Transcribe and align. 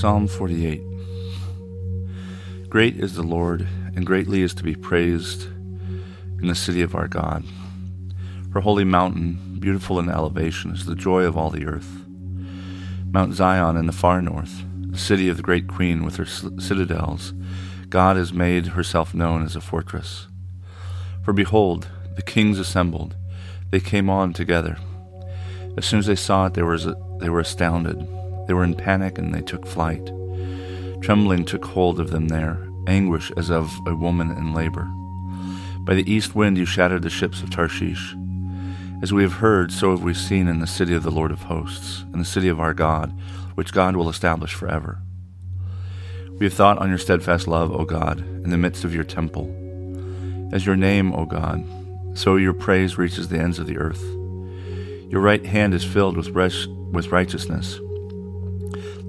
Psalm 0.00 0.26
48 0.26 0.80
Great 2.70 2.96
is 2.96 3.16
the 3.16 3.22
Lord, 3.22 3.68
and 3.94 4.06
greatly 4.06 4.40
is 4.40 4.54
to 4.54 4.62
be 4.62 4.74
praised 4.74 5.42
in 6.40 6.46
the 6.46 6.54
city 6.54 6.80
of 6.80 6.94
our 6.94 7.06
God. 7.06 7.44
Her 8.54 8.60
holy 8.60 8.84
mountain, 8.84 9.58
beautiful 9.60 9.98
in 9.98 10.08
elevation, 10.08 10.70
is 10.70 10.86
the 10.86 10.94
joy 10.94 11.24
of 11.24 11.36
all 11.36 11.50
the 11.50 11.66
earth. 11.66 12.06
Mount 13.12 13.34
Zion 13.34 13.76
in 13.76 13.84
the 13.84 13.92
far 13.92 14.22
north, 14.22 14.64
the 14.90 14.96
city 14.96 15.28
of 15.28 15.36
the 15.36 15.42
great 15.42 15.68
queen 15.68 16.02
with 16.02 16.16
her 16.16 16.24
citadels, 16.24 17.34
God 17.90 18.16
has 18.16 18.32
made 18.32 18.68
herself 18.68 19.12
known 19.12 19.44
as 19.44 19.54
a 19.54 19.60
fortress. 19.60 20.28
For 21.22 21.34
behold, 21.34 21.88
the 22.16 22.22
kings 22.22 22.58
assembled, 22.58 23.16
they 23.70 23.80
came 23.80 24.08
on 24.08 24.32
together. 24.32 24.78
As 25.76 25.84
soon 25.84 25.98
as 25.98 26.06
they 26.06 26.16
saw 26.16 26.46
it, 26.46 26.54
they 26.54 26.62
were, 26.62 26.78
they 27.18 27.28
were 27.28 27.40
astounded. 27.40 28.08
They 28.50 28.54
were 28.54 28.64
in 28.64 28.74
panic 28.74 29.16
and 29.16 29.32
they 29.32 29.42
took 29.42 29.64
flight. 29.64 30.04
Trembling 31.02 31.44
took 31.44 31.64
hold 31.64 32.00
of 32.00 32.10
them 32.10 32.26
there, 32.26 32.68
anguish 32.88 33.30
as 33.36 33.48
of 33.48 33.72
a 33.86 33.94
woman 33.94 34.32
in 34.32 34.52
labor. 34.52 34.90
By 35.84 35.94
the 35.94 36.12
east 36.12 36.34
wind 36.34 36.58
you 36.58 36.64
shattered 36.64 37.02
the 37.02 37.10
ships 37.10 37.42
of 37.42 37.50
Tarshish. 37.50 38.16
As 39.02 39.12
we 39.12 39.22
have 39.22 39.34
heard, 39.34 39.70
so 39.70 39.92
have 39.92 40.02
we 40.02 40.14
seen 40.14 40.48
in 40.48 40.58
the 40.58 40.66
city 40.66 40.96
of 40.96 41.04
the 41.04 41.12
Lord 41.12 41.30
of 41.30 41.42
hosts, 41.42 42.02
in 42.12 42.18
the 42.18 42.24
city 42.24 42.48
of 42.48 42.58
our 42.58 42.74
God, 42.74 43.16
which 43.54 43.72
God 43.72 43.94
will 43.94 44.08
establish 44.08 44.52
forever. 44.52 44.98
We 46.40 46.46
have 46.46 46.52
thought 46.54 46.78
on 46.78 46.88
your 46.88 46.98
steadfast 46.98 47.46
love, 47.46 47.70
O 47.70 47.84
God, 47.84 48.18
in 48.18 48.50
the 48.50 48.58
midst 48.58 48.82
of 48.82 48.92
your 48.92 49.04
temple. 49.04 49.46
As 50.52 50.66
your 50.66 50.74
name, 50.74 51.12
O 51.12 51.24
God, 51.24 51.64
so 52.18 52.34
your 52.34 52.54
praise 52.54 52.98
reaches 52.98 53.28
the 53.28 53.38
ends 53.38 53.60
of 53.60 53.68
the 53.68 53.78
earth. 53.78 54.02
Your 55.08 55.20
right 55.20 55.46
hand 55.46 55.72
is 55.72 55.84
filled 55.84 56.16
with, 56.16 56.30
righteousness. 57.10 57.78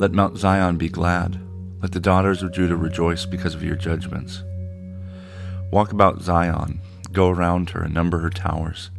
Let 0.01 0.13
Mount 0.13 0.35
Zion 0.35 0.77
be 0.77 0.89
glad. 0.89 1.39
Let 1.79 1.91
the 1.91 1.99
daughters 1.99 2.41
of 2.41 2.51
Judah 2.51 2.75
rejoice 2.75 3.27
because 3.27 3.53
of 3.53 3.63
your 3.63 3.75
judgments. 3.75 4.41
Walk 5.69 5.91
about 5.91 6.23
Zion, 6.23 6.81
go 7.11 7.29
around 7.29 7.69
her, 7.69 7.83
and 7.83 7.93
number 7.93 8.17
her 8.17 8.31
towers. 8.31 8.89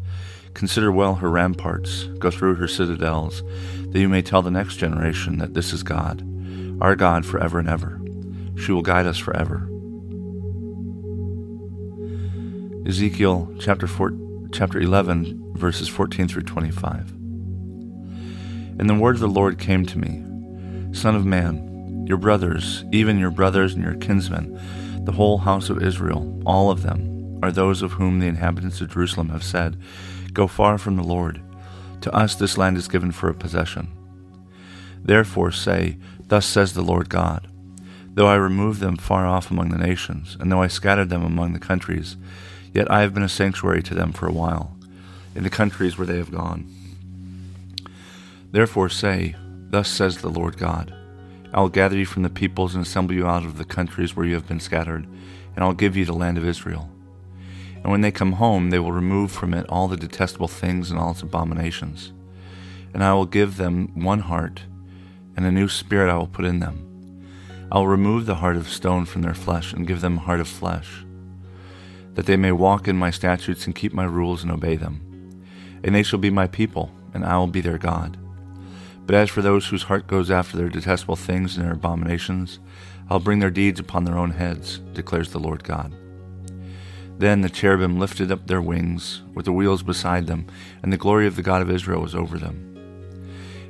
Consider 0.54 0.92
well 0.92 1.16
her 1.16 1.28
ramparts, 1.28 2.04
go 2.20 2.30
through 2.30 2.54
her 2.54 2.68
citadels, 2.68 3.42
that 3.88 3.98
you 3.98 4.08
may 4.08 4.22
tell 4.22 4.42
the 4.42 4.50
next 4.52 4.76
generation 4.76 5.38
that 5.38 5.54
this 5.54 5.72
is 5.72 5.82
God, 5.82 6.22
our 6.80 6.94
God 6.94 7.26
forever 7.26 7.58
and 7.58 7.68
ever. 7.68 8.00
She 8.56 8.70
will 8.70 8.82
guide 8.82 9.06
us 9.06 9.18
forever. 9.18 9.68
Ezekiel 12.86 13.52
chapter, 13.58 13.88
four, 13.88 14.12
chapter 14.52 14.78
11, 14.78 15.54
verses 15.56 15.88
14 15.88 16.28
through 16.28 16.42
25. 16.42 17.10
And 18.78 18.88
the 18.88 18.94
word 18.94 19.16
of 19.16 19.20
the 19.20 19.26
Lord 19.26 19.58
came 19.58 19.84
to 19.86 19.98
me 19.98 20.26
Son 20.92 21.16
of 21.16 21.24
man, 21.24 22.04
your 22.06 22.18
brothers, 22.18 22.84
even 22.92 23.18
your 23.18 23.30
brothers 23.30 23.74
and 23.74 23.82
your 23.82 23.94
kinsmen, 23.94 24.60
the 25.04 25.12
whole 25.12 25.38
house 25.38 25.70
of 25.70 25.82
Israel, 25.82 26.42
all 26.44 26.70
of 26.70 26.82
them, 26.82 27.40
are 27.42 27.50
those 27.50 27.82
of 27.82 27.92
whom 27.92 28.20
the 28.20 28.26
inhabitants 28.26 28.80
of 28.80 28.92
Jerusalem 28.92 29.30
have 29.30 29.42
said, 29.42 29.76
Go 30.32 30.46
far 30.46 30.78
from 30.78 30.96
the 30.96 31.02
Lord. 31.02 31.40
To 32.02 32.14
us 32.14 32.34
this 32.34 32.58
land 32.58 32.76
is 32.76 32.88
given 32.88 33.10
for 33.10 33.28
a 33.28 33.34
possession. 33.34 33.88
Therefore 35.02 35.50
say, 35.50 35.96
Thus 36.28 36.46
says 36.46 36.74
the 36.74 36.82
Lord 36.82 37.08
God 37.08 37.48
Though 38.14 38.26
I 38.26 38.34
remove 38.34 38.78
them 38.78 38.96
far 38.96 39.26
off 39.26 39.50
among 39.50 39.70
the 39.70 39.78
nations, 39.78 40.36
and 40.38 40.52
though 40.52 40.62
I 40.62 40.68
scattered 40.68 41.08
them 41.08 41.24
among 41.24 41.54
the 41.54 41.58
countries, 41.58 42.16
yet 42.74 42.90
I 42.90 43.00
have 43.00 43.14
been 43.14 43.22
a 43.22 43.28
sanctuary 43.28 43.82
to 43.84 43.94
them 43.94 44.12
for 44.12 44.26
a 44.26 44.32
while, 44.32 44.76
in 45.34 45.42
the 45.42 45.50
countries 45.50 45.96
where 45.96 46.06
they 46.06 46.18
have 46.18 46.30
gone. 46.30 46.66
Therefore 48.50 48.90
say, 48.90 49.34
Thus 49.72 49.88
says 49.88 50.18
the 50.18 50.28
Lord 50.28 50.58
God 50.58 50.94
I 51.54 51.60
will 51.60 51.70
gather 51.70 51.96
you 51.96 52.04
from 52.04 52.22
the 52.22 52.30
peoples 52.30 52.74
and 52.74 52.84
assemble 52.84 53.14
you 53.14 53.26
out 53.26 53.44
of 53.44 53.56
the 53.56 53.64
countries 53.64 54.14
where 54.14 54.26
you 54.26 54.34
have 54.34 54.46
been 54.46 54.60
scattered, 54.60 55.06
and 55.54 55.64
I'll 55.64 55.72
give 55.72 55.96
you 55.96 56.04
the 56.04 56.12
land 56.12 56.36
of 56.36 56.46
Israel. 56.46 56.90
And 57.76 57.90
when 57.90 58.02
they 58.02 58.10
come 58.10 58.32
home, 58.32 58.68
they 58.68 58.78
will 58.78 58.92
remove 58.92 59.32
from 59.32 59.54
it 59.54 59.66
all 59.70 59.88
the 59.88 59.96
detestable 59.96 60.46
things 60.46 60.90
and 60.90 61.00
all 61.00 61.12
its 61.12 61.22
abominations. 61.22 62.12
And 62.92 63.02
I 63.02 63.14
will 63.14 63.24
give 63.24 63.56
them 63.56 63.90
one 63.94 64.20
heart, 64.20 64.62
and 65.36 65.46
a 65.46 65.50
new 65.50 65.68
spirit 65.68 66.10
I 66.10 66.16
will 66.16 66.26
put 66.26 66.44
in 66.44 66.60
them. 66.60 67.26
I 67.72 67.78
will 67.78 67.88
remove 67.88 68.26
the 68.26 68.36
heart 68.36 68.56
of 68.56 68.68
stone 68.68 69.06
from 69.06 69.22
their 69.22 69.34
flesh, 69.34 69.72
and 69.72 69.86
give 69.86 70.02
them 70.02 70.18
a 70.18 70.20
heart 70.20 70.40
of 70.40 70.48
flesh, 70.48 71.04
that 72.12 72.26
they 72.26 72.36
may 72.36 72.52
walk 72.52 72.88
in 72.88 72.96
my 72.98 73.10
statutes 73.10 73.64
and 73.64 73.74
keep 73.74 73.94
my 73.94 74.04
rules 74.04 74.42
and 74.42 74.52
obey 74.52 74.76
them. 74.76 75.00
And 75.82 75.94
they 75.94 76.02
shall 76.02 76.18
be 76.18 76.30
my 76.30 76.46
people, 76.46 76.90
and 77.14 77.24
I 77.24 77.38
will 77.38 77.46
be 77.46 77.62
their 77.62 77.78
God. 77.78 78.18
But 79.06 79.16
as 79.16 79.30
for 79.30 79.42
those 79.42 79.66
whose 79.66 79.84
heart 79.84 80.06
goes 80.06 80.30
after 80.30 80.56
their 80.56 80.68
detestable 80.68 81.16
things 81.16 81.56
and 81.56 81.66
their 81.66 81.74
abominations, 81.74 82.60
I'll 83.10 83.20
bring 83.20 83.40
their 83.40 83.50
deeds 83.50 83.80
upon 83.80 84.04
their 84.04 84.16
own 84.16 84.30
heads, 84.30 84.78
declares 84.94 85.32
the 85.32 85.40
Lord 85.40 85.64
God. 85.64 85.92
Then 87.18 87.40
the 87.40 87.50
cherubim 87.50 87.98
lifted 87.98 88.32
up 88.32 88.46
their 88.46 88.62
wings, 88.62 89.22
with 89.34 89.44
the 89.44 89.52
wheels 89.52 89.82
beside 89.82 90.26
them, 90.26 90.46
and 90.82 90.92
the 90.92 90.96
glory 90.96 91.26
of 91.26 91.36
the 91.36 91.42
God 91.42 91.62
of 91.62 91.70
Israel 91.70 92.00
was 92.00 92.14
over 92.14 92.38
them. 92.38 92.68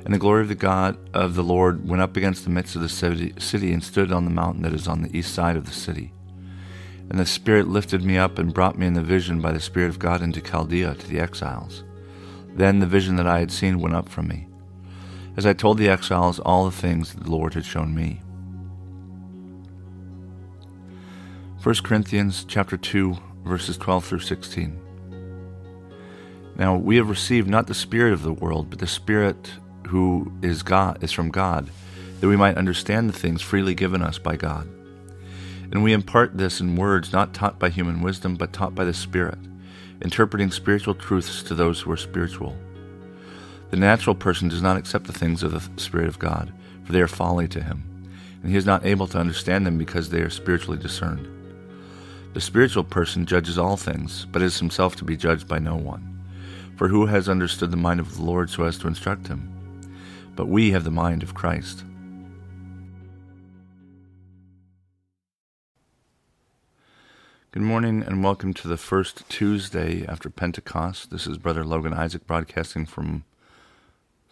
And 0.05 0.13
the 0.13 0.19
glory 0.19 0.41
of 0.41 0.49
the 0.49 0.55
God 0.55 0.97
of 1.13 1.35
the 1.35 1.43
Lord 1.43 1.87
went 1.87 2.01
up 2.01 2.15
against 2.15 2.43
the 2.43 2.49
midst 2.49 2.75
of 2.75 2.81
the 2.81 2.89
city 2.89 3.73
and 3.73 3.83
stood 3.83 4.11
on 4.11 4.25
the 4.25 4.31
mountain 4.31 4.63
that 4.63 4.73
is 4.73 4.87
on 4.87 5.01
the 5.01 5.17
east 5.17 5.33
side 5.33 5.55
of 5.55 5.65
the 5.65 5.71
city. 5.71 6.13
And 7.09 7.19
the 7.19 7.25
Spirit 7.25 7.67
lifted 7.67 8.03
me 8.03 8.17
up 8.17 8.37
and 8.37 8.53
brought 8.53 8.77
me 8.77 8.85
in 8.85 8.93
the 8.93 9.01
vision 9.01 9.41
by 9.41 9.51
the 9.51 9.59
Spirit 9.59 9.89
of 9.89 9.99
God 9.99 10.21
into 10.21 10.41
Chaldea 10.41 10.95
to 10.95 11.07
the 11.07 11.19
exiles. 11.19 11.83
Then 12.55 12.79
the 12.79 12.85
vision 12.85 13.15
that 13.17 13.27
I 13.27 13.39
had 13.39 13.51
seen 13.51 13.79
went 13.79 13.95
up 13.95 14.09
from 14.09 14.27
me 14.27 14.47
as 15.35 15.45
I 15.45 15.53
told 15.53 15.77
the 15.77 15.89
exiles 15.89 16.39
all 16.39 16.65
the 16.65 16.71
things 16.71 17.13
the 17.13 17.29
Lord 17.29 17.53
had 17.53 17.65
shown 17.65 17.95
me. 17.95 18.21
1 21.63 21.75
Corinthians 21.83 22.45
chapter 22.47 22.77
2 22.77 23.17
verses 23.45 23.77
12 23.77 24.05
through 24.05 24.19
16. 24.19 24.79
Now 26.55 26.75
we 26.75 26.97
have 26.97 27.09
received 27.09 27.49
not 27.49 27.67
the 27.67 27.73
spirit 27.73 28.13
of 28.13 28.23
the 28.23 28.33
world 28.33 28.69
but 28.69 28.79
the 28.79 28.87
spirit 28.87 29.53
who 29.87 30.31
is 30.41 30.61
God 30.61 31.03
is 31.03 31.11
from 31.11 31.31
God 31.31 31.69
that 32.19 32.27
we 32.27 32.35
might 32.35 32.57
understand 32.57 33.09
the 33.09 33.17
things 33.17 33.41
freely 33.41 33.73
given 33.73 34.01
us 34.01 34.17
by 34.17 34.35
God. 34.35 34.67
And 35.71 35.83
we 35.83 35.93
impart 35.93 36.37
this 36.37 36.59
in 36.59 36.75
words 36.75 37.11
not 37.11 37.33
taught 37.33 37.59
by 37.59 37.69
human 37.69 38.01
wisdom 38.01 38.35
but 38.35 38.53
taught 38.53 38.75
by 38.75 38.83
the 38.83 38.93
spirit 38.93 39.39
interpreting 40.01 40.51
spiritual 40.51 40.93
truths 40.93 41.41
to 41.43 41.55
those 41.55 41.79
who 41.79 41.91
are 41.91 41.97
spiritual. 41.97 42.55
The 43.73 43.79
natural 43.79 44.13
person 44.13 44.49
does 44.49 44.61
not 44.61 44.77
accept 44.77 45.07
the 45.07 45.13
things 45.13 45.41
of 45.41 45.51
the 45.51 45.81
Spirit 45.81 46.07
of 46.07 46.19
God, 46.19 46.53
for 46.83 46.91
they 46.91 47.01
are 47.01 47.07
folly 47.07 47.47
to 47.47 47.63
him, 47.63 48.07
and 48.43 48.51
he 48.51 48.55
is 48.55 48.67
not 48.67 48.85
able 48.85 49.07
to 49.07 49.17
understand 49.17 49.65
them 49.65 49.79
because 49.79 50.11
they 50.11 50.21
are 50.21 50.29
spiritually 50.29 50.77
discerned. 50.77 51.27
The 52.35 52.39
spiritual 52.39 52.83
person 52.83 53.25
judges 53.25 53.57
all 53.57 53.75
things, 53.75 54.27
but 54.31 54.43
is 54.43 54.59
himself 54.59 54.95
to 54.97 55.03
be 55.03 55.17
judged 55.17 55.47
by 55.47 55.57
no 55.57 55.75
one. 55.75 56.23
For 56.75 56.87
who 56.87 57.07
has 57.07 57.27
understood 57.27 57.71
the 57.71 57.75
mind 57.75 57.99
of 57.99 58.15
the 58.15 58.21
Lord 58.21 58.51
so 58.51 58.63
as 58.65 58.77
to 58.77 58.87
instruct 58.87 59.25
him? 59.25 59.51
But 60.35 60.47
we 60.47 60.69
have 60.69 60.83
the 60.83 60.91
mind 60.91 61.23
of 61.23 61.33
Christ. 61.33 61.83
Good 67.49 67.63
morning 67.63 68.03
and 68.03 68.23
welcome 68.23 68.53
to 68.53 68.67
the 68.67 68.77
first 68.77 69.27
Tuesday 69.29 70.05
after 70.05 70.29
Pentecost. 70.29 71.09
This 71.09 71.25
is 71.25 71.39
Brother 71.39 71.65
Logan 71.65 71.93
Isaac 71.93 72.27
broadcasting 72.27 72.85
from 72.85 73.23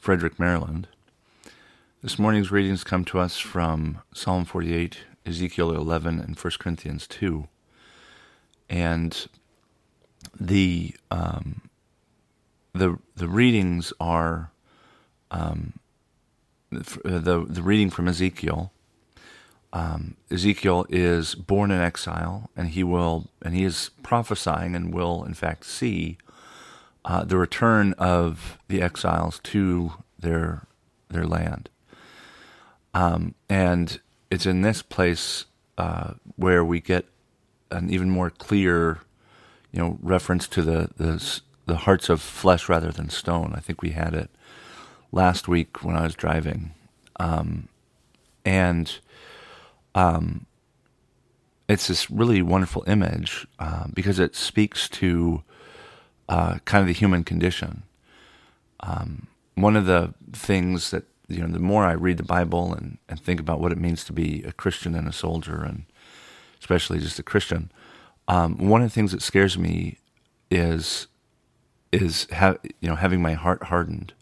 Frederick, 0.01 0.39
Maryland. 0.39 0.87
This 2.01 2.17
morning's 2.17 2.51
readings 2.51 2.83
come 2.83 3.05
to 3.05 3.19
us 3.19 3.37
from 3.37 3.99
Psalm 4.15 4.45
48, 4.45 4.97
Ezekiel 5.27 5.69
11, 5.75 6.19
and 6.19 6.35
1 6.35 6.53
Corinthians 6.59 7.05
2. 7.05 7.47
And 8.67 9.27
the 10.39 10.95
um, 11.11 11.61
the 12.73 12.97
the 13.15 13.27
readings 13.27 13.93
are 13.99 14.49
um, 15.29 15.73
the 16.71 17.45
the 17.47 17.61
reading 17.61 17.91
from 17.91 18.07
Ezekiel. 18.07 18.71
Um, 19.71 20.15
Ezekiel 20.31 20.87
is 20.89 21.35
born 21.35 21.69
in 21.69 21.79
exile, 21.79 22.49
and 22.57 22.69
he 22.69 22.83
will 22.83 23.27
and 23.43 23.53
he 23.53 23.63
is 23.63 23.91
prophesying 24.01 24.75
and 24.75 24.91
will 24.91 25.23
in 25.23 25.35
fact 25.35 25.63
see 25.63 26.17
uh, 27.05 27.23
the 27.23 27.37
return 27.37 27.93
of 27.97 28.57
the 28.67 28.81
exiles 28.81 29.39
to 29.43 29.93
their 30.19 30.67
their 31.09 31.25
land. 31.25 31.69
Um, 32.93 33.35
and 33.49 33.99
it's 34.29 34.45
in 34.45 34.61
this 34.61 34.81
place 34.81 35.45
uh, 35.77 36.13
where 36.35 36.63
we 36.63 36.79
get 36.79 37.05
an 37.69 37.89
even 37.89 38.09
more 38.09 38.29
clear, 38.29 38.99
you 39.71 39.79
know, 39.81 39.97
reference 40.01 40.47
to 40.49 40.61
the 40.61 40.89
the 40.97 41.41
the 41.65 41.77
hearts 41.77 42.09
of 42.09 42.21
flesh 42.21 42.69
rather 42.69 42.91
than 42.91 43.09
stone. 43.09 43.53
I 43.55 43.59
think 43.59 43.81
we 43.81 43.91
had 43.91 44.13
it 44.13 44.29
last 45.11 45.47
week 45.47 45.83
when 45.83 45.95
I 45.95 46.03
was 46.03 46.15
driving, 46.15 46.73
um, 47.19 47.67
and 48.45 48.99
um, 49.95 50.45
it's 51.67 51.87
this 51.87 52.11
really 52.11 52.41
wonderful 52.41 52.83
image 52.87 53.47
uh, 53.59 53.85
because 53.93 54.19
it 54.19 54.35
speaks 54.35 54.89
to 54.89 55.43
uh, 56.31 56.59
kind 56.63 56.81
of 56.81 56.87
the 56.87 56.93
human 56.93 57.25
condition. 57.25 57.83
Um, 58.79 59.27
one 59.55 59.75
of 59.75 59.85
the 59.85 60.13
things 60.31 60.91
that 60.91 61.03
you 61.27 61.41
know, 61.41 61.47
the 61.47 61.59
more 61.59 61.83
I 61.85 61.91
read 61.91 62.17
the 62.17 62.23
Bible 62.23 62.73
and, 62.73 62.97
and 63.09 63.19
think 63.19 63.39
about 63.39 63.59
what 63.59 63.71
it 63.71 63.77
means 63.77 64.05
to 64.05 64.13
be 64.13 64.41
a 64.43 64.53
Christian 64.53 64.95
and 64.95 65.07
a 65.07 65.13
soldier, 65.13 65.61
and 65.61 65.83
especially 66.59 66.99
just 66.99 67.19
a 67.19 67.23
Christian, 67.23 67.69
um, 68.29 68.69
one 68.69 68.81
of 68.81 68.89
the 68.89 68.93
things 68.93 69.11
that 69.11 69.21
scares 69.21 69.57
me 69.57 69.97
is 70.49 71.07
is 71.91 72.27
ha- 72.31 72.55
you 72.79 72.87
know 72.87 72.95
having 72.95 73.21
my 73.21 73.33
heart 73.33 73.63
hardened. 73.63 74.13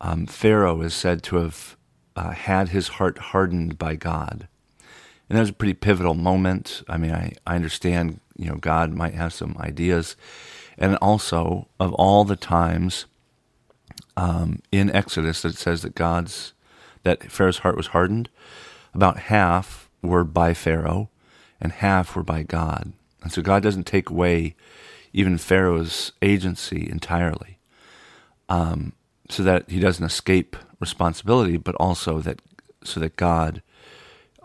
Um, 0.00 0.26
Pharaoh 0.26 0.82
is 0.82 0.94
said 0.94 1.24
to 1.24 1.36
have 1.36 1.76
uh, 2.14 2.30
had 2.30 2.68
his 2.68 2.88
heart 2.88 3.18
hardened 3.18 3.76
by 3.76 3.96
God, 3.96 4.46
and 5.28 5.36
that 5.36 5.40
was 5.40 5.50
a 5.50 5.54
pretty 5.54 5.74
pivotal 5.74 6.14
moment. 6.14 6.84
I 6.88 6.96
mean, 6.96 7.12
I, 7.12 7.32
I 7.44 7.56
understand 7.56 8.20
you 8.36 8.48
know 8.48 8.56
God 8.56 8.92
might 8.92 9.14
have 9.14 9.32
some 9.32 9.56
ideas, 9.58 10.14
and 10.78 10.96
also 10.96 11.68
of 11.78 11.92
all 11.94 12.24
the 12.24 12.36
times 12.36 13.06
um, 14.16 14.60
in 14.70 14.90
Exodus 14.90 15.42
that 15.42 15.52
it 15.52 15.58
says 15.58 15.82
that 15.82 15.94
God's 15.94 16.52
that 17.02 17.30
Pharaoh's 17.30 17.58
heart 17.58 17.76
was 17.76 17.88
hardened, 17.88 18.28
about 18.94 19.18
half 19.18 19.90
were 20.02 20.22
by 20.22 20.54
Pharaoh, 20.54 21.10
and 21.60 21.72
half 21.72 22.14
were 22.14 22.22
by 22.22 22.44
God. 22.44 22.92
And 23.22 23.32
so 23.32 23.42
God 23.42 23.62
doesn't 23.62 23.86
take 23.86 24.08
away 24.08 24.54
even 25.12 25.36
Pharaoh's 25.36 26.12
agency 26.22 26.88
entirely, 26.88 27.58
um, 28.48 28.92
so 29.28 29.42
that 29.42 29.70
he 29.70 29.80
doesn't 29.80 30.04
escape 30.04 30.56
responsibility, 30.80 31.56
but 31.56 31.74
also 31.76 32.20
that 32.20 32.40
so 32.84 33.00
that 33.00 33.16
God 33.16 33.62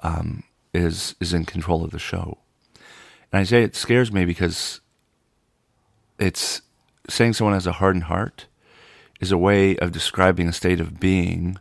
um, 0.04 0.44
is 0.74 1.16
is 1.20 1.34
in 1.34 1.46
control 1.46 1.84
of 1.84 1.92
the 1.92 2.00
show. 2.00 2.38
And 3.32 3.42
I 3.42 3.44
say 3.44 3.64
it 3.64 3.76
scares 3.76 4.12
me 4.12 4.26
because 4.26 4.82
it's 6.20 6.62
saying 7.10 7.34
someone 7.34 7.54
has 7.54 7.68
a 7.68 7.74
hardened 7.74 8.06
heart 8.06 8.48
is 9.20 9.32
a 9.32 9.38
way 9.38 9.78
of 9.78 9.92
describing 9.92 10.48
a 10.48 10.54
state 10.54 10.80
of 10.80 11.00
being 11.00 11.58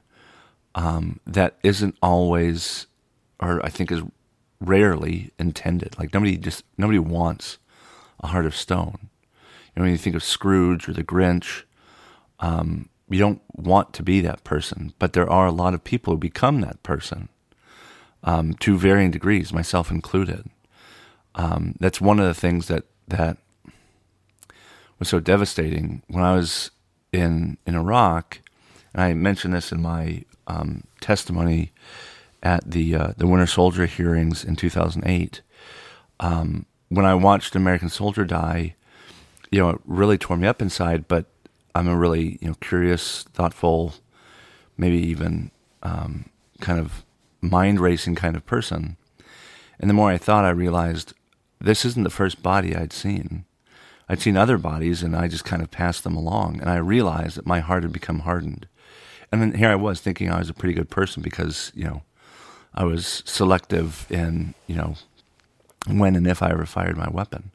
um, 0.74 1.20
that 1.26 1.56
isn't 1.62 1.96
always, 2.02 2.86
or 3.40 3.64
I 3.64 3.70
think 3.70 3.90
is 3.90 4.02
rarely 4.60 5.32
intended. 5.38 5.98
Like 5.98 6.12
nobody 6.12 6.36
just 6.36 6.64
nobody 6.76 6.98
wants 6.98 7.58
a 8.20 8.28
heart 8.28 8.46
of 8.46 8.56
stone. 8.56 9.08
You 9.74 9.80
know, 9.80 9.82
when 9.82 9.92
you 9.92 9.98
think 9.98 10.16
of 10.16 10.24
Scrooge 10.24 10.88
or 10.88 10.92
the 10.92 11.04
Grinch, 11.04 11.64
um, 12.40 12.88
you 13.08 13.18
don't 13.18 13.42
want 13.54 13.92
to 13.94 14.02
be 14.02 14.20
that 14.20 14.44
person, 14.44 14.92
but 14.98 15.12
there 15.12 15.28
are 15.28 15.46
a 15.46 15.52
lot 15.52 15.74
of 15.74 15.84
people 15.84 16.14
who 16.14 16.18
become 16.18 16.60
that 16.60 16.82
person 16.82 17.28
um, 18.24 18.54
to 18.54 18.76
varying 18.76 19.10
degrees, 19.10 19.52
myself 19.52 19.90
included. 19.90 20.50
Um, 21.34 21.76
that's 21.78 22.00
one 22.00 22.18
of 22.18 22.26
the 22.26 22.34
things 22.34 22.68
that 22.68 22.84
that 23.08 23.38
was 24.98 25.08
so 25.08 25.20
devastating 25.20 26.02
when 26.08 26.24
I 26.24 26.34
was 26.34 26.70
in 27.12 27.58
in 27.66 27.74
Iraq, 27.74 28.40
and 28.94 29.02
I 29.02 29.14
mentioned 29.14 29.54
this 29.54 29.72
in 29.72 29.82
my 29.82 30.24
um, 30.46 30.84
testimony 31.00 31.72
at 32.42 32.70
the 32.70 32.94
uh, 32.94 33.08
the 33.16 33.26
Winter 33.26 33.46
Soldier 33.46 33.86
hearings 33.86 34.44
in 34.44 34.56
2008. 34.56 35.42
Um, 36.20 36.66
when 36.88 37.04
I 37.04 37.14
watched 37.14 37.56
American 37.56 37.88
Soldier 37.88 38.24
die, 38.24 38.74
you 39.50 39.60
know, 39.60 39.70
it 39.70 39.80
really 39.84 40.18
tore 40.18 40.36
me 40.36 40.46
up 40.46 40.62
inside. 40.62 41.08
But 41.08 41.26
I'm 41.74 41.88
a 41.88 41.96
really 41.96 42.38
you 42.40 42.48
know 42.48 42.56
curious, 42.60 43.24
thoughtful, 43.24 43.94
maybe 44.76 44.98
even 44.98 45.50
um, 45.82 46.26
kind 46.60 46.78
of 46.78 47.04
mind 47.40 47.80
racing 47.80 48.14
kind 48.14 48.36
of 48.36 48.46
person. 48.46 48.96
And 49.78 49.90
the 49.90 49.94
more 49.94 50.10
I 50.10 50.16
thought, 50.16 50.44
I 50.44 50.50
realized 50.50 51.12
this 51.60 51.84
isn't 51.84 52.02
the 52.02 52.10
first 52.10 52.42
body 52.42 52.74
I'd 52.74 52.92
seen. 52.92 53.44
I'd 54.08 54.20
seen 54.20 54.36
other 54.36 54.58
bodies 54.58 55.02
and 55.02 55.16
I 55.16 55.28
just 55.28 55.44
kind 55.44 55.62
of 55.62 55.70
passed 55.70 56.04
them 56.04 56.16
along. 56.16 56.60
And 56.60 56.70
I 56.70 56.76
realized 56.76 57.36
that 57.36 57.46
my 57.46 57.60
heart 57.60 57.82
had 57.82 57.92
become 57.92 58.20
hardened. 58.20 58.68
And 59.32 59.42
then 59.42 59.54
here 59.54 59.70
I 59.70 59.74
was 59.74 60.00
thinking 60.00 60.30
I 60.30 60.38
was 60.38 60.48
a 60.48 60.54
pretty 60.54 60.74
good 60.74 60.90
person 60.90 61.22
because, 61.22 61.72
you 61.74 61.84
know, 61.84 62.02
I 62.74 62.84
was 62.84 63.22
selective 63.26 64.06
in, 64.10 64.54
you 64.66 64.76
know, 64.76 64.94
when 65.88 66.14
and 66.14 66.26
if 66.26 66.42
I 66.42 66.50
ever 66.50 66.66
fired 66.66 66.96
my 66.96 67.08
weapon. 67.08 67.50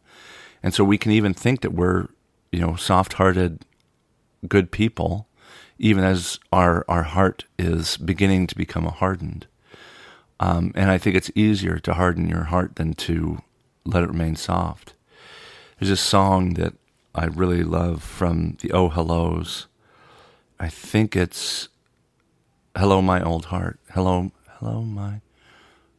And 0.63 0.74
so 0.74 0.83
we 0.83 0.98
can 0.98 1.12
even 1.12 1.33
think 1.33 1.62
that 1.62 1.74
we're, 1.74 2.07
you 2.51 2.59
know, 2.59 2.75
soft 2.75 3.13
hearted, 3.13 3.65
good 4.48 4.71
people, 4.71 5.27
even 5.80 6.03
as 6.03 6.39
our, 6.51 6.86
our 6.88 7.03
heart 7.03 7.45
is 7.57 7.98
beginning 7.98 8.48
to 8.48 8.56
become 8.56 8.86
hardened. 8.86 9.48
Um, 10.39 10.71
and 10.75 10.89
I 10.92 10.98
think 10.98 11.15
it's 11.15 11.31
easier 11.36 11.77
to 11.80 11.94
harden 11.94 12.27
your 12.27 12.45
heart 12.45 12.75
than 12.75 12.94
to 12.95 13.39
let 13.86 14.03
it 14.03 14.09
remain 14.09 14.36
soft. 14.36 14.95
There's 15.81 15.89
a 15.89 15.98
song 15.98 16.54
that 16.54 16.75
I 17.16 17.25
really 17.25 17.63
love 17.63 18.04
from 18.04 18.56
the 18.62 18.72
Oh 18.72 18.89
Hellos. 18.89 19.66
I 20.60 20.68
think 20.68 21.16
it's 21.16 21.69
Hello 22.78 23.01
My 23.01 23.19
Old 23.19 23.45
Heart. 23.45 23.80
Hello 23.89 24.31
hello 24.60 24.83
my 24.83 25.22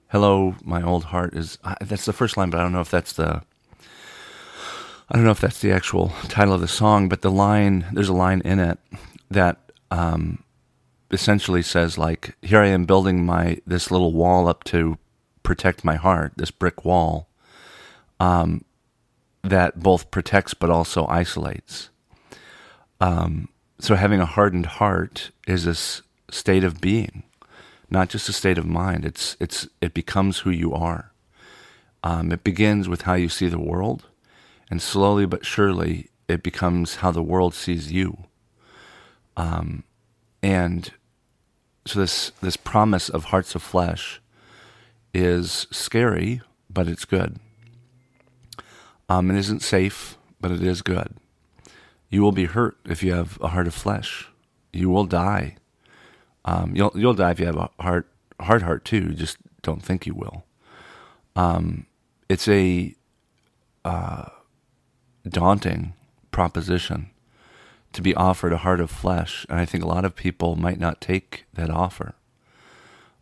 Hello 0.07 0.55
My 0.63 0.81
Old 0.85 1.07
Heart 1.07 1.35
is 1.35 1.59
that's 1.81 2.05
the 2.05 2.13
first 2.13 2.37
line, 2.37 2.49
but 2.51 2.61
I 2.61 2.63
don't 2.63 2.71
know 2.71 2.81
if 2.81 2.93
that's 2.93 3.13
the 3.13 3.43
I 5.11 5.17
don't 5.17 5.25
know 5.25 5.33
if 5.33 5.41
that's 5.41 5.61
the 5.61 5.73
actual 5.73 6.13
title 6.29 6.55
of 6.55 6.61
the 6.61 6.69
song, 6.69 7.09
but 7.09 7.23
the 7.23 7.31
line 7.33 7.87
there's 7.93 8.09
a 8.09 8.13
line 8.13 8.41
in 8.45 8.61
it 8.61 8.79
that 9.33 9.73
um, 9.91 10.45
essentially 11.11 11.61
says 11.61 11.99
like 11.99 12.37
here 12.41 12.61
I 12.61 12.69
am 12.69 12.85
building 12.85 13.27
my 13.27 13.61
this 13.67 13.91
little 13.91 14.13
wall 14.13 14.47
up 14.47 14.63
to 14.63 14.97
protect 15.43 15.85
my 15.85 15.97
heart, 15.97 16.35
this 16.37 16.53
brick 16.53 16.85
wall. 16.85 17.27
Um, 18.21 18.65
that 19.43 19.83
both 19.83 20.11
protects 20.11 20.55
but 20.55 20.71
also 20.71 21.07
isolates. 21.07 21.91
Um, 23.01 23.49
so 23.81 23.97
having 23.97 24.21
a 24.21 24.27
hardened 24.27 24.67
heart 24.67 25.31
is 25.47 25.65
this 25.65 26.03
state 26.31 26.65
of 26.65 26.81
being, 26.81 27.25
not 27.91 28.09
just 28.09 28.29
a 28.29 28.33
state 28.33 28.59
of 28.59 28.67
mind. 28.67 29.05
It's 29.05 29.37
it's 29.41 29.69
it 29.81 29.93
becomes 29.95 30.41
who 30.41 30.51
you 30.51 30.73
are. 30.73 31.13
Um, 32.05 32.33
it 32.33 32.45
begins 32.45 32.89
with 32.89 33.03
how 33.03 33.15
you 33.15 33.29
see 33.29 33.49
the 33.49 33.59
world, 33.59 34.07
and 34.71 34.81
slowly 34.81 35.27
but 35.27 35.45
surely 35.45 36.11
it 36.29 36.43
becomes 36.43 36.97
how 36.97 37.11
the 37.11 37.23
world 37.23 37.55
sees 37.55 37.91
you. 37.93 38.19
Um, 39.37 39.83
and 40.43 40.93
so 41.87 41.99
this 42.01 42.31
this 42.41 42.57
promise 42.57 43.09
of 43.09 43.25
hearts 43.27 43.55
of 43.57 43.63
flesh 43.63 44.21
is 45.13 45.67
scary, 45.71 46.41
but 46.71 46.87
it's 46.87 47.05
good. 47.05 47.39
Um, 49.13 49.31
it 49.31 49.37
isn't 49.37 49.61
safe, 49.61 50.17
but 50.41 50.51
it 50.51 50.63
is 50.63 50.81
good. 50.81 51.15
You 52.09 52.23
will 52.23 52.33
be 52.33 52.47
hurt 52.47 52.79
if 52.87 53.03
you 53.03 53.13
have 53.13 53.39
a 53.43 53.49
heart 53.49 53.67
of 53.67 53.75
flesh. 53.75 54.29
You 54.73 54.89
will 54.89 55.05
die. 55.05 55.57
Um, 56.47 56.75
you'll 56.75 56.93
you'll 56.95 57.13
die 57.13 57.33
if 57.33 57.39
you 57.39 57.45
have 57.45 57.59
a 57.59 57.69
heart 57.79 58.09
hard 58.41 58.63
heart 58.63 58.87
too. 58.87 59.09
You 59.11 59.13
just 59.13 59.37
don't 59.61 59.83
think 59.83 60.07
you 60.07 60.15
will. 60.15 60.45
Um, 61.37 61.85
it's 62.31 62.49
a 62.49 62.95
uh, 63.85 64.31
daunting 65.29 65.93
proposition 66.31 67.11
to 67.93 68.01
be 68.01 68.15
offered 68.15 68.55
a 68.55 68.65
heart 68.65 68.81
of 68.81 68.91
flesh, 68.91 69.45
and 69.51 69.61
I 69.61 69.67
think 69.67 69.85
a 69.85 69.89
lot 69.89 70.07
of 70.07 70.17
people 70.17 70.57
might 70.57 70.81
not 70.81 71.03
take 71.03 71.45
that 71.53 71.69
offer. 71.69 72.15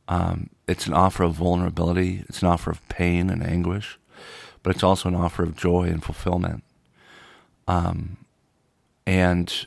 Um, 0.07 0.51
it's 0.69 0.87
an 0.87 0.95
offer 0.95 1.25
of 1.25 1.35
vulnerability. 1.35 2.25
It's 2.29 2.43
an 2.43 2.49
offer 2.49 2.71
of 2.71 2.89
pain 2.89 3.29
and 3.29 3.43
anguish 3.43 3.99
but 4.63 4.75
it's 4.75 4.83
also 4.83 5.09
an 5.09 5.15
offer 5.15 5.43
of 5.43 5.57
joy 5.57 5.85
and 5.85 6.03
fulfillment. 6.03 6.63
Um, 7.67 8.19
and 9.07 9.67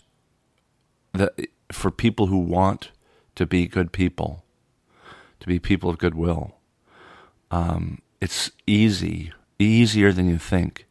the, 1.13 1.31
for 1.71 1.91
people 1.91 2.27
who 2.27 2.37
want 2.37 2.91
to 3.35 3.45
be 3.45 3.67
good 3.67 3.91
people, 3.91 4.43
to 5.39 5.47
be 5.47 5.59
people 5.59 5.89
of 5.89 5.97
goodwill, 5.97 6.55
um, 7.51 8.01
it's 8.21 8.51
easy, 8.65 9.31
easier 9.59 10.11
than 10.11 10.29
you 10.29 10.37
think, 10.37 10.85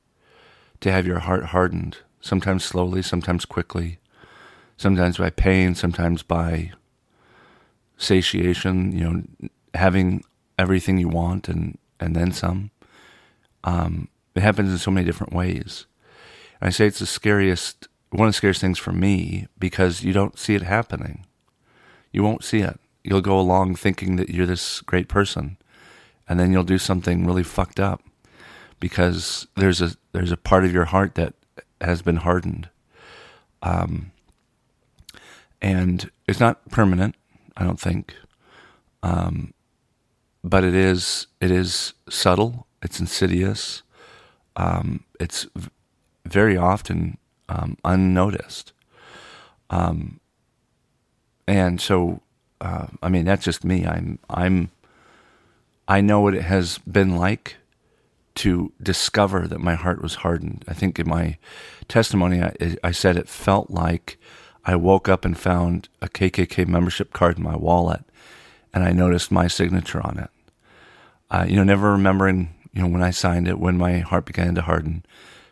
to 0.81 0.93
have 0.93 1.07
your 1.07 1.21
heart 1.21 1.47
hardened. 1.47 1.99
Sometimes 2.21 2.65
slowly, 2.65 3.03
sometimes 3.03 3.45
quickly, 3.45 3.99
sometimes 4.77 5.19
by 5.19 5.31
pain, 5.31 5.75
sometimes 5.75 6.23
by 6.23 6.73
satiation. 7.97 8.93
You 8.93 9.05
know, 9.05 9.49
having 9.75 10.25
everything 10.59 10.99
you 10.99 11.09
want 11.09 11.49
and 11.49 11.79
and 11.99 12.15
then 12.15 12.33
some. 12.33 12.71
Um, 13.65 14.09
it 14.35 14.43
happens 14.43 14.71
in 14.71 14.79
so 14.79 14.91
many 14.91 15.07
different 15.07 15.33
ways. 15.33 15.87
And 16.61 16.69
I 16.69 16.71
say 16.71 16.87
it's 16.87 16.99
the 16.99 17.07
scariest, 17.07 17.89
one 18.11 18.29
of 18.29 18.33
the 18.33 18.37
scariest 18.37 18.61
things 18.61 18.79
for 18.79 18.93
me 18.93 19.47
because 19.59 20.03
you 20.03 20.13
don't 20.13 20.39
see 20.39 20.55
it 20.55 20.63
happening. 20.63 21.27
You 22.13 22.23
won't 22.23 22.45
see 22.45 22.61
it. 22.61 22.79
you'll 23.05 23.21
go 23.21 23.39
along 23.39 23.75
thinking 23.75 24.17
that 24.17 24.31
you're 24.31 24.47
this 24.47 24.81
great 24.83 25.09
person, 25.09 25.57
and 26.29 26.39
then 26.39 26.53
you'll 26.53 26.63
do 26.63 26.79
something 26.79 27.27
really 27.27 27.43
fucked 27.43 27.81
up 27.81 28.03
because 28.81 29.47
there's 29.57 29.81
a 29.81 29.93
there's 30.13 30.33
a 30.33 30.37
part 30.37 30.65
of 30.65 30.73
your 30.73 30.87
heart 30.87 31.15
that 31.17 31.35
has 31.81 32.03
been 32.03 32.17
hardened. 32.17 32.69
Um, 33.63 34.13
and 35.61 36.11
it's 36.27 36.41
not 36.41 36.69
permanent, 36.71 37.15
I 37.57 37.65
don't 37.65 37.81
think. 37.81 38.15
Um, 39.03 39.55
but 40.45 40.65
it 40.65 40.75
is 40.75 41.27
it 41.41 41.51
is 41.51 41.95
subtle. 42.09 42.67
It's 42.83 43.01
insidious. 43.01 43.83
Um, 44.57 45.05
it's 45.21 45.47
v- 45.55 45.71
very 46.27 46.57
often 46.57 47.19
um, 47.49 47.77
unnoticed. 47.85 48.73
Um, 49.71 50.21
and 51.47 51.81
so, 51.81 52.21
uh, 52.61 52.87
I 53.03 53.09
mean, 53.09 53.25
that's 53.25 53.45
just 53.45 53.65
me. 53.65 53.87
I'm 53.87 54.19
I'm 54.29 54.71
I 55.89 56.01
know 56.01 56.21
what 56.21 56.35
it 56.35 56.43
has 56.43 56.79
been 56.79 57.17
like 57.17 57.57
to 58.37 58.73
discover 58.83 59.47
that 59.47 59.61
my 59.61 59.75
heart 59.75 60.01
was 60.01 60.17
hardened. 60.17 60.65
I 60.67 60.75
think 60.75 60.99
in 60.99 61.09
my 61.09 61.37
testimony, 61.89 62.41
I, 62.41 62.77
I, 62.83 62.91
said 62.91 63.17
it 63.17 63.29
felt 63.29 63.71
like 63.71 64.19
I 64.65 64.75
woke 64.75 65.09
up 65.09 65.25
and 65.25 65.37
found 65.37 65.91
a 66.01 66.09
KKK 66.09 66.67
membership 66.67 67.13
card 67.13 67.37
in 67.37 67.45
my 67.45 67.57
wallet, 67.57 68.05
and 68.73 68.85
I 68.85 68.93
noticed 68.93 69.31
my 69.31 69.49
signature 69.49 70.01
on 70.01 70.19
it. 70.19 70.31
Uh, 71.31 71.45
you 71.47 71.57
know, 71.57 71.65
never 71.65 71.93
remembering, 71.93 72.55
you 72.73 72.83
know, 72.83 72.89
when 72.89 73.03
I 73.03 73.11
signed 73.11 73.49
it, 73.49 73.59
when 73.59 73.77
my 73.77 73.99
heart 73.99 74.25
began 74.25 74.55
to 74.55 74.63
harden, 74.63 75.05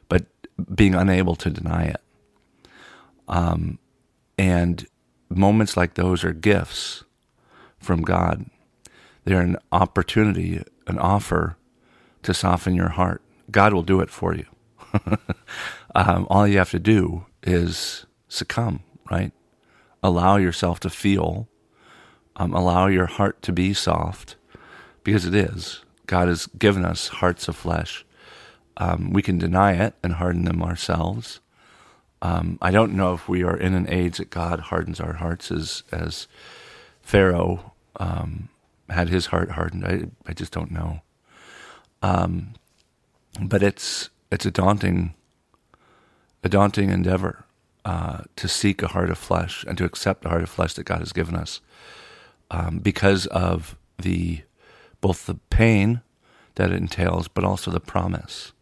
but 0.09 0.27
being 0.75 0.95
unable 0.95 1.37
to 1.37 1.51
deny 1.51 1.85
it. 1.85 2.01
Um, 3.29 3.79
and 4.39 4.87
moments 5.29 5.77
like 5.77 5.95
those 5.95 6.25
are 6.25 6.33
gifts 6.33 7.05
from 7.79 8.03
God. 8.03 8.47
They're 9.25 9.41
an 9.41 9.57
opportunity, 9.71 10.63
an 10.87 10.99
offer 10.99 11.57
to 12.23 12.35
soften 12.35 12.75
your 12.75 12.89
heart. 12.89 13.23
God 13.51 13.73
will 13.73 13.83
do 13.83 14.01
it 14.01 14.11
for 14.11 14.35
you. 14.35 14.47
um, 15.95 16.27
all 16.31 16.47
you 16.47 16.59
have 16.59 16.71
to 16.71 16.79
do 16.79 17.27
is 17.43 18.07
succumb, 18.29 18.83
right? 19.11 19.33
Allow 20.03 20.37
yourself 20.37 20.81
to 20.81 20.91
feel, 20.91 21.49
um, 22.37 22.55
allow 22.55 22.87
your 22.87 23.07
heart 23.07 23.43
to 23.43 23.53
be 23.53 23.75
soft, 23.75 24.37
because 25.05 25.27
it 25.27 25.35
is. 25.35 25.83
God 26.11 26.27
has 26.27 26.49
given 26.59 26.85
us 26.85 27.07
hearts 27.07 27.47
of 27.47 27.55
flesh. 27.55 28.05
Um, 28.77 29.13
we 29.13 29.23
can 29.23 29.39
deny 29.39 29.75
it 29.75 29.95
and 30.03 30.15
harden 30.15 30.45
them 30.45 30.61
ourselves. 30.61 31.39
Um, 32.21 32.59
I 32.61 32.73
don't 32.73 32.95
know 32.95 33.15
if 33.15 33.29
we 33.29 33.45
are 33.45 33.57
in 33.57 33.75
an 33.75 33.89
age 33.89 34.17
that 34.17 34.29
God 34.29 34.59
hardens 34.59 34.99
our 34.99 35.13
hearts 35.13 35.53
as 35.53 35.85
as 35.93 36.27
Pharaoh 37.01 37.75
um, 38.01 38.49
had 38.89 39.09
his 39.09 39.27
heart 39.27 39.53
hardened. 39.53 39.87
I 39.87 40.11
I 40.27 40.33
just 40.33 40.53
don't 40.53 40.73
know. 40.73 41.01
Um, 42.03 42.55
but 43.41 43.63
it's 43.63 44.11
it's 44.33 44.45
a 44.45 44.51
daunting 44.51 45.15
a 46.43 46.49
daunting 46.49 46.91
endeavor 46.91 47.45
uh, 47.85 48.23
to 48.35 48.49
seek 48.49 48.83
a 48.83 48.89
heart 48.89 49.11
of 49.11 49.19
flesh 49.19 49.65
and 49.69 49.79
to 49.79 49.85
accept 49.85 50.23
the 50.23 50.29
heart 50.29 50.43
of 50.43 50.51
flesh 50.51 50.75
that 50.75 50.85
God 50.91 50.99
has 50.99 51.13
given 51.13 51.37
us 51.37 51.61
um, 52.51 52.81
because 52.81 53.27
of 53.27 53.77
the 53.97 54.43
both 55.01 55.27
the 55.27 55.35
pain 55.51 56.03
that 56.57 56.71
it 56.71 56.77
entails, 56.77 57.29
but 57.29 57.45
also 57.45 57.71
the 57.71 57.81
promise. 57.81 58.53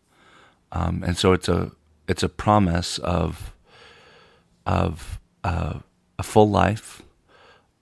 Um, 0.73 1.03
and 1.07 1.17
so 1.17 1.33
it's 1.33 1.49
a 1.49 1.73
it's 2.07 2.23
a 2.23 2.29
promise 2.29 2.99
of 2.99 3.55
of 4.67 5.19
uh, 5.45 5.81
a 6.19 6.23
full 6.23 6.51
life, 6.51 7.03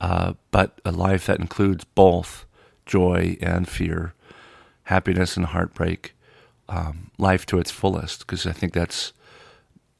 uh, 0.00 0.34
but 0.50 0.80
a 0.84 0.92
life 0.92 1.26
that 1.26 1.40
includes 1.40 1.84
both 1.84 2.46
joy 2.84 3.36
and 3.40 3.68
fear, 3.68 4.14
happiness 4.84 5.36
and 5.36 5.46
heartbreak, 5.46 6.14
um, 6.68 7.10
life 7.18 7.44
to 7.46 7.58
its 7.58 7.70
fullest, 7.70 8.20
because 8.20 8.46
I 8.46 8.52
think 8.52 8.72
that's 8.72 9.12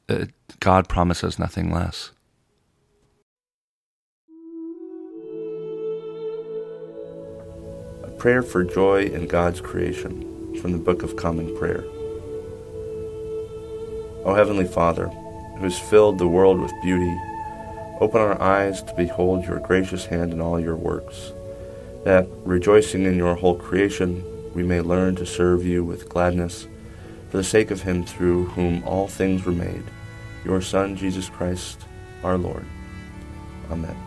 uh, 0.09 0.25
God 0.59 0.87
promises 0.87 1.37
nothing 1.37 1.71
less. 1.71 2.11
Prayer 8.27 8.43
for 8.43 8.61
joy 8.61 9.05
in 9.05 9.25
God's 9.25 9.61
creation 9.61 10.53
from 10.59 10.73
the 10.73 10.77
Book 10.77 11.01
of 11.01 11.15
Common 11.15 11.55
Prayer. 11.55 11.85
O 14.25 14.33
Heavenly 14.35 14.67
Father, 14.67 15.07
who 15.07 15.63
has 15.63 15.79
filled 15.79 16.19
the 16.19 16.27
world 16.27 16.59
with 16.59 16.73
beauty, 16.83 17.17
open 18.01 18.19
our 18.19 18.37
eyes 18.41 18.83
to 18.83 18.93
behold 18.95 19.45
your 19.45 19.61
gracious 19.61 20.07
hand 20.07 20.33
in 20.33 20.41
all 20.41 20.59
your 20.59 20.75
works, 20.75 21.31
that, 22.03 22.27
rejoicing 22.43 23.05
in 23.05 23.15
your 23.15 23.35
whole 23.35 23.55
creation, 23.55 24.21
we 24.53 24.61
may 24.61 24.81
learn 24.81 25.15
to 25.15 25.25
serve 25.25 25.65
you 25.65 25.85
with 25.85 26.09
gladness 26.09 26.67
for 27.29 27.37
the 27.37 27.45
sake 27.45 27.71
of 27.71 27.83
him 27.83 28.03
through 28.03 28.47
whom 28.47 28.83
all 28.83 29.07
things 29.07 29.45
were 29.45 29.53
made, 29.53 29.85
your 30.43 30.59
Son, 30.59 30.97
Jesus 30.97 31.29
Christ, 31.29 31.85
our 32.25 32.37
Lord. 32.37 32.65
Amen. 33.71 34.06